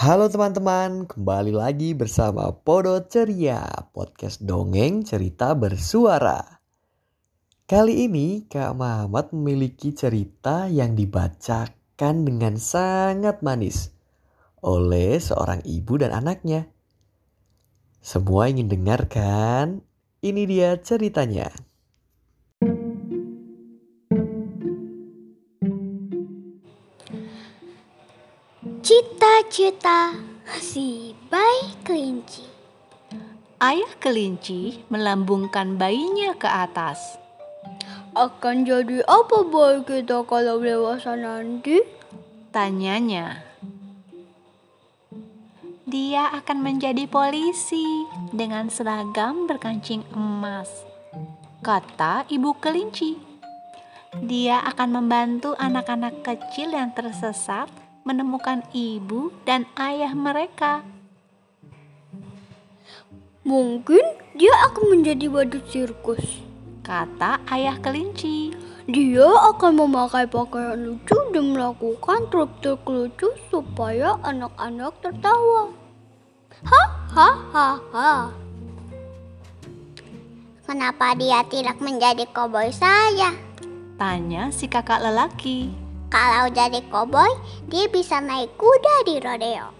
[0.00, 6.40] Halo teman-teman, kembali lagi bersama Podo Ceria, podcast dongeng cerita bersuara.
[7.68, 13.92] Kali ini Kak Mamat memiliki cerita yang dibacakan dengan sangat manis
[14.64, 16.72] oleh seorang ibu dan anaknya.
[18.00, 19.84] Semua ingin dengar kan?
[20.24, 21.52] Ini dia ceritanya.
[29.50, 30.14] Cita-cita
[30.62, 32.46] si bayi kelinci.
[33.58, 37.18] Ayah kelinci melambungkan bayinya ke atas.
[38.14, 41.82] Akan jadi apa bayi kita kalau dewasa nanti?
[42.54, 43.42] Tanyanya.
[45.82, 50.70] Dia akan menjadi polisi dengan seragam berkancing emas,
[51.66, 53.18] kata ibu kelinci.
[54.14, 60.82] Dia akan membantu anak-anak kecil yang tersesat menemukan ibu dan ayah mereka.
[63.40, 64.04] Mungkin
[64.36, 66.44] dia akan menjadi badut sirkus.
[66.84, 68.52] Kata ayah kelinci.
[68.90, 75.70] Dia akan memakai pakaian lucu dan melakukan trik-trik lucu supaya anak-anak tertawa.
[76.66, 76.82] Ha
[77.14, 78.12] ha ha ha.
[80.66, 83.34] Kenapa dia tidak menjadi koboi saja?
[83.98, 85.89] Tanya si kakak lelaki.
[86.10, 87.30] Kalau jadi koboi,
[87.70, 89.70] dia bisa naik kuda di rodeo.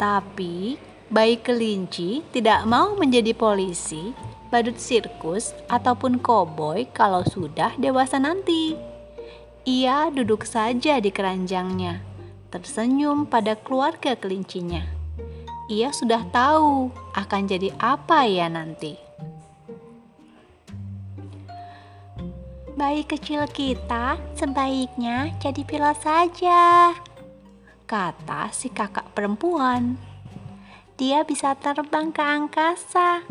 [0.00, 0.80] Tapi
[1.12, 4.16] bayi kelinci tidak mau menjadi polisi,
[4.48, 8.72] badut sirkus, ataupun koboi kalau sudah dewasa nanti.
[9.68, 12.00] Ia duduk saja di keranjangnya,
[12.48, 14.80] tersenyum pada keluarga kelincinya.
[15.68, 19.05] Ia sudah tahu akan jadi apa ya nanti.
[22.76, 26.92] Bayi kecil kita sebaiknya jadi pilot saja,
[27.88, 29.96] kata si kakak perempuan.
[31.00, 33.24] Dia bisa terbang ke angkasa.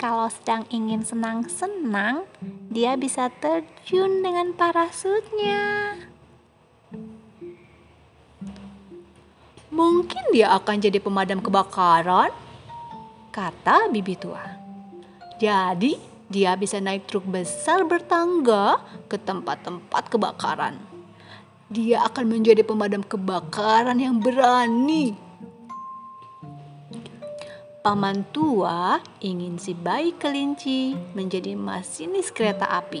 [0.00, 2.24] Kalau sedang ingin senang-senang,
[2.72, 5.92] dia bisa terjun dengan parasutnya.
[9.68, 12.32] Mungkin dia akan jadi pemadam kebakaran,
[13.36, 14.48] kata bibi tua.
[15.36, 20.76] Jadi, dia bisa naik truk besar bertangga ke tempat-tempat kebakaran.
[21.72, 25.16] Dia akan menjadi pemadam kebakaran yang berani.
[27.80, 33.00] Paman tua ingin si bayi kelinci menjadi masinis kereta api.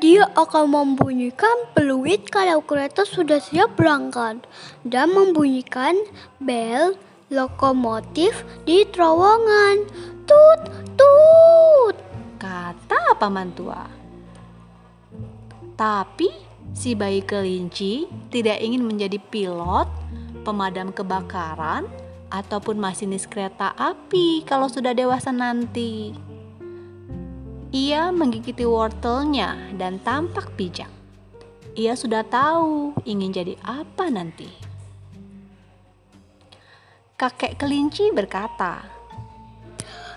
[0.00, 4.40] Dia akan membunyikan peluit kalau kereta sudah siap berangkat
[4.88, 6.00] dan membunyikan
[6.40, 6.96] bel
[7.28, 9.84] lokomotif di terowongan.
[10.24, 10.60] Tut,
[10.96, 12.07] tut.
[12.38, 13.82] Kata paman tua.
[15.74, 16.30] Tapi
[16.70, 19.90] si bayi kelinci tidak ingin menjadi pilot,
[20.46, 21.90] pemadam kebakaran,
[22.30, 26.14] ataupun masinis kereta api kalau sudah dewasa nanti.
[27.74, 30.88] Ia menggigiti wortelnya dan tampak bijak.
[31.74, 34.46] Ia sudah tahu ingin jadi apa nanti.
[37.18, 38.86] Kakek kelinci berkata,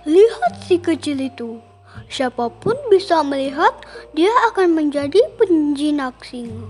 [0.06, 1.71] Lihat si kecil itu.
[2.12, 3.72] Siapa pun bisa melihat
[4.12, 6.68] dia akan menjadi penjinak singa.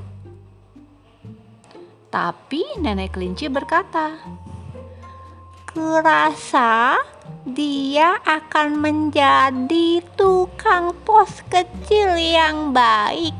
[2.14, 4.22] Tapi nenek kelinci berkata,
[5.74, 7.02] Kurasa
[7.42, 13.34] dia akan menjadi tukang pos kecil yang baik.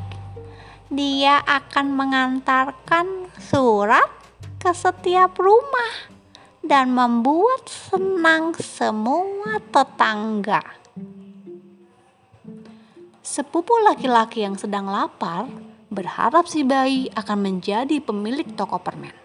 [0.90, 4.10] Dia akan mengantarkan surat
[4.58, 6.10] ke setiap rumah
[6.66, 10.81] dan membuat senang semua tetangga.
[13.32, 15.48] Sepupu laki-laki yang sedang lapar
[15.88, 19.16] berharap si bayi akan menjadi pemilik toko permen.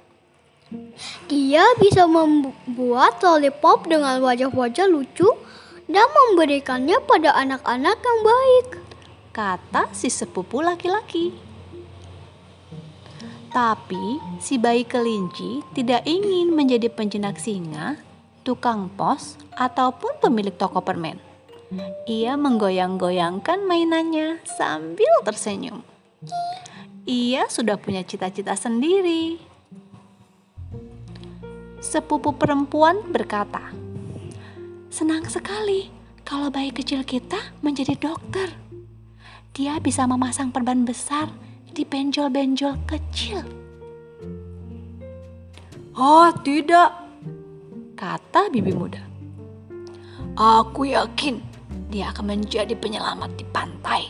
[1.26, 5.26] Dia bisa membuat lollipop dengan wajah-wajah lucu
[5.90, 8.68] dan memberikannya pada anak-anak yang baik.
[9.34, 11.34] Kata si sepupu laki-laki.
[13.50, 17.98] Tapi si bayi kelinci tidak ingin menjadi penjinak singa,
[18.46, 21.18] tukang pos, ataupun pemilik toko permen.
[22.06, 25.82] Ia menggoyang-goyangkan mainannya sambil tersenyum.
[27.06, 29.42] Ia sudah punya cita-cita sendiri.
[31.82, 33.74] Sepupu perempuan berkata,
[34.90, 35.90] "Senang sekali
[36.22, 38.54] kalau bayi kecil kita menjadi dokter.
[39.50, 41.30] Dia bisa memasang perban besar
[41.70, 43.42] di benjol-benjol kecil."
[45.98, 46.94] "Oh, tidak,"
[47.98, 49.02] kata bibi muda.
[50.38, 51.55] "Aku yakin
[51.86, 54.02] dia akan menjadi penyelamat di pantai.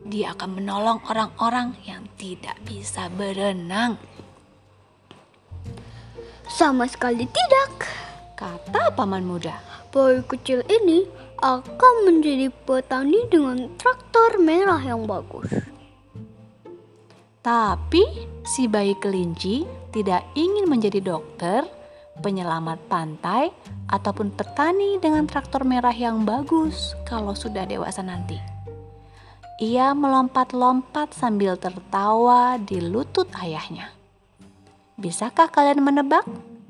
[0.00, 4.00] Dia akan menolong orang-orang yang tidak bisa berenang.
[6.48, 7.86] Sama sekali tidak.
[8.34, 9.60] Kata paman muda.
[9.92, 11.04] Bayi kecil ini
[11.44, 15.52] akan menjadi petani dengan traktor merah yang bagus.
[17.40, 18.04] Tapi
[18.44, 21.64] si bayi kelinci tidak ingin menjadi dokter,
[22.20, 23.50] penyelamat pantai,
[23.90, 28.38] ataupun petani dengan traktor merah yang bagus kalau sudah dewasa nanti.
[29.60, 33.92] Ia melompat-lompat sambil tertawa di lutut ayahnya.
[34.96, 36.24] Bisakah kalian menebak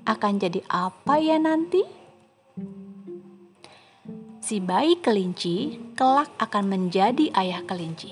[0.06, 1.86] akan jadi apa ya nanti?
[4.42, 8.10] Si bayi kelinci kelak akan menjadi ayah kelinci.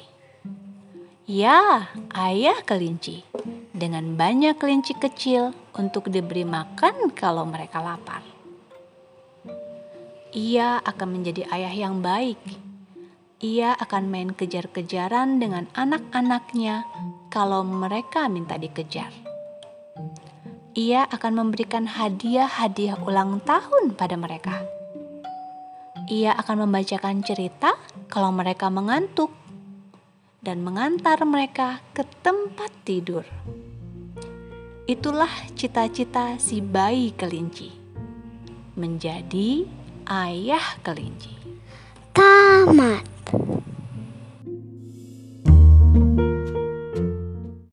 [1.26, 3.26] Ya, ayah kelinci
[3.78, 8.20] dengan banyak kelinci kecil untuk diberi makan kalau mereka lapar.
[10.34, 12.36] Ia akan menjadi ayah yang baik.
[13.38, 16.84] Ia akan main kejar-kejaran dengan anak-anaknya
[17.30, 19.14] kalau mereka minta dikejar.
[20.75, 24.62] Ia akan memberikan hadiah-hadiah ulang tahun pada mereka.
[26.10, 27.78] Ia akan membacakan cerita
[28.12, 29.32] kalau mereka mengantuk
[30.38, 33.26] dan mengantar mereka ke tempat tidur.
[34.88, 37.69] Itulah cita-cita si bayi kelinci.
[38.73, 39.69] Menjadi
[40.08, 41.37] ayah kelinci.
[42.17, 43.17] Tamat.